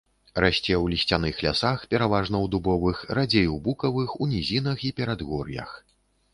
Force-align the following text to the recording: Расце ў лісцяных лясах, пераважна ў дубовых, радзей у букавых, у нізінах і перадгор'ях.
Расце 0.43 0.73
ў 0.83 0.93
лісцяных 0.93 1.35
лясах, 1.47 1.83
пераважна 1.91 2.35
ў 2.43 2.49
дубовых, 2.57 3.05
радзей 3.21 3.47
у 3.59 3.61
букавых, 3.69 4.19
у 4.23 4.33
нізінах 4.35 4.77
і 4.91 4.95
перадгор'ях. 5.01 5.81